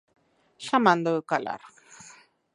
[0.65, 1.61] Xa mando eu calar.